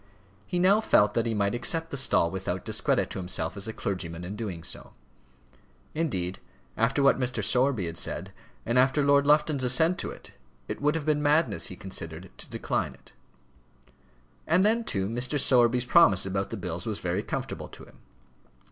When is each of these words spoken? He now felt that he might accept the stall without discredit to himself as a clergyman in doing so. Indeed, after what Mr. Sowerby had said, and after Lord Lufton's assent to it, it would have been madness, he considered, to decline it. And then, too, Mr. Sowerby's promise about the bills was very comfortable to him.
He 0.47 0.57
now 0.57 0.81
felt 0.81 1.13
that 1.13 1.27
he 1.27 1.35
might 1.35 1.53
accept 1.53 1.91
the 1.91 1.95
stall 1.95 2.31
without 2.31 2.65
discredit 2.65 3.11
to 3.11 3.19
himself 3.19 3.55
as 3.55 3.67
a 3.67 3.71
clergyman 3.71 4.23
in 4.23 4.35
doing 4.35 4.63
so. 4.63 4.93
Indeed, 5.93 6.39
after 6.75 7.03
what 7.03 7.19
Mr. 7.19 7.43
Sowerby 7.43 7.85
had 7.85 7.99
said, 7.99 8.33
and 8.65 8.79
after 8.79 9.05
Lord 9.05 9.27
Lufton's 9.27 9.63
assent 9.63 9.99
to 9.99 10.09
it, 10.09 10.31
it 10.67 10.81
would 10.81 10.95
have 10.95 11.05
been 11.05 11.21
madness, 11.21 11.67
he 11.67 11.75
considered, 11.75 12.31
to 12.39 12.49
decline 12.49 12.95
it. 12.95 13.11
And 14.47 14.65
then, 14.65 14.85
too, 14.85 15.07
Mr. 15.07 15.39
Sowerby's 15.39 15.85
promise 15.85 16.25
about 16.25 16.49
the 16.49 16.57
bills 16.57 16.87
was 16.87 16.97
very 16.97 17.21
comfortable 17.21 17.67
to 17.67 17.83
him. 17.83 17.99